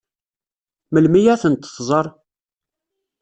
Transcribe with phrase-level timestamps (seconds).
[0.93, 2.05] Melmi ad tent-tẓeṛ?